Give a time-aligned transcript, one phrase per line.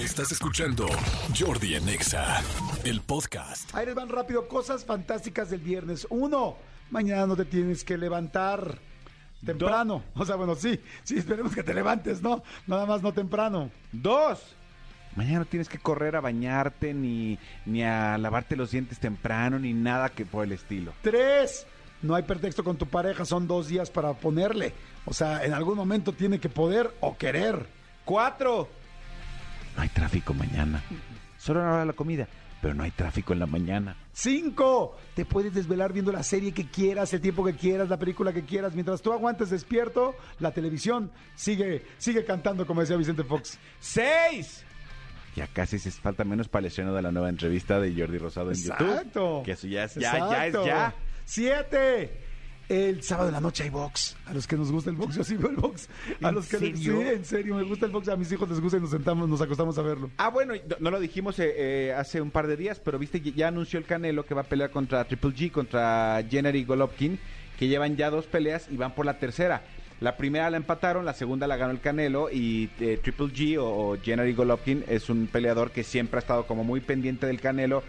[0.00, 0.86] Estás escuchando
[1.38, 2.42] Jordi en Exa,
[2.84, 3.68] el podcast.
[3.74, 6.06] Ahí les van rápido cosas fantásticas del viernes.
[6.08, 6.56] Uno,
[6.90, 8.78] mañana no te tienes que levantar
[9.44, 10.02] temprano.
[10.14, 12.42] O sea, bueno, sí, sí, esperemos que te levantes, ¿no?
[12.66, 13.70] Nada más no temprano.
[13.92, 14.56] Dos.
[15.16, 19.74] Mañana no tienes que correr a bañarte ni, ni a lavarte los dientes temprano ni
[19.74, 20.94] nada que por el estilo.
[21.02, 21.66] Tres,
[22.00, 24.72] no hay pretexto con tu pareja, son dos días para ponerle.
[25.04, 27.66] O sea, en algún momento tiene que poder o querer.
[28.06, 28.79] Cuatro.
[29.76, 30.82] No hay tráfico mañana.
[31.38, 32.28] Solo a la hora de la comida,
[32.60, 33.96] pero no hay tráfico en la mañana.
[34.12, 38.32] Cinco, te puedes desvelar viendo la serie que quieras, el tiempo que quieras, la película
[38.32, 38.74] que quieras.
[38.74, 43.58] Mientras tú aguantes despierto, la televisión sigue, sigue cantando, como decía Vicente Fox.
[43.80, 44.64] ¡Seis!
[45.36, 48.50] Ya casi se falta menos para el estreno de la nueva entrevista de Jordi Rosado
[48.50, 48.84] en Exacto.
[49.04, 49.44] YouTube.
[49.44, 50.94] Que eso ya es ya, ya es ya.
[51.24, 52.29] Siete.
[52.70, 54.16] El sábado de la noche hay box.
[54.26, 55.88] A los que nos gusta el box, yo sí veo el box.
[56.22, 58.08] A ¿En los que les- sí, en serio, me gusta el box.
[58.08, 60.08] A mis hijos les gusta y nos sentamos, nos acostamos a verlo.
[60.18, 63.48] Ah, bueno, no, lo dijimos eh, eh, hace un par de días, pero viste, ya
[63.48, 67.18] anunció el Canelo que va a pelear contra Triple G, contra Jenner Golovkin,
[67.58, 69.64] que llevan ya dos peleas y van por la tercera.
[70.00, 73.64] La primera la empataron, la segunda la ganó el Canelo y eh, Triple G o,
[73.64, 77.82] o Jenner Golovkin es un peleador que siempre ha estado como muy pendiente del Canelo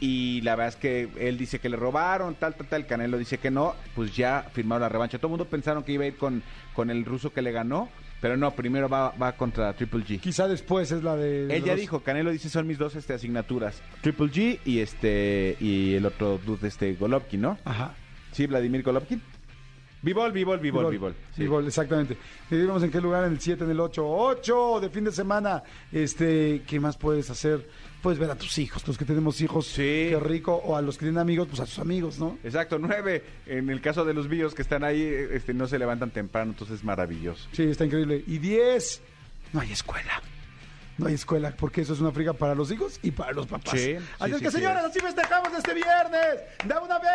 [0.00, 3.18] y la verdad es que él dice que le robaron, tal, tal, tal, el Canelo
[3.18, 5.18] dice que no, pues ya firmaron la revancha.
[5.18, 6.42] Todo el mundo pensaron que iba a ir con,
[6.74, 7.88] con el ruso que le ganó,
[8.20, 10.20] pero no, primero va, va contra Triple G.
[10.20, 11.44] Quizá después es la de.
[11.54, 15.56] Él ya los- dijo, Canelo dice son mis dos este, asignaturas, Triple G y este
[15.60, 17.58] y el otro dude este Golovkin, ¿no?
[17.64, 17.94] Ajá.
[18.32, 19.20] Sí, Vladimir Golovkin.
[20.02, 21.14] Bivol, Bivol, Bivol.
[21.34, 21.42] Sí.
[21.42, 22.16] Bivol, exactamente.
[22.50, 24.02] Y digamos en qué lugar, en el 7, en el 8.
[24.02, 25.62] 8 de fin de semana.
[25.92, 27.68] Este, ¿qué más puedes hacer?
[28.02, 29.66] Puedes ver a tus hijos, los que tenemos hijos.
[29.66, 30.08] Sí.
[30.10, 30.54] Qué rico.
[30.54, 32.38] O a los que tienen amigos, pues a sus amigos, ¿no?
[32.42, 33.22] Exacto, nueve.
[33.44, 36.78] En el caso de los bios que están ahí, este, no se levantan temprano, entonces
[36.78, 37.48] es maravilloso.
[37.52, 38.24] Sí, está increíble.
[38.26, 39.02] Y 10,
[39.52, 40.22] no hay escuela.
[41.00, 43.72] No hay escuela, porque eso es una friga para los hijos y para los papás.
[43.72, 44.90] Sí, Así sí, es que, sí señores, es.
[44.90, 46.40] así festejamos este viernes.
[46.66, 47.10] ¡Da una vez!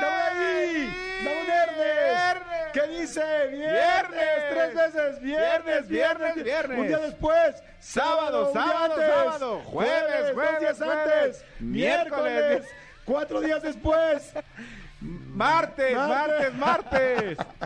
[0.00, 1.22] ¡Da una ahí!
[1.22, 2.72] ¡Da un viernes!
[2.72, 3.48] ¿Qué dice?
[3.50, 4.28] ¡Viernes!
[4.50, 5.20] ¡Tres veces!
[5.20, 5.88] ¡Viernes!
[5.88, 6.78] Viernes, viernes.
[6.78, 7.56] Un día después.
[7.80, 9.60] Sábado, sábado, sábado.
[9.66, 11.44] Jueves, jueves, días antes.
[11.60, 12.64] Miércoles.
[13.04, 14.32] Cuatro días después.
[15.02, 17.38] Martes, martes, martes.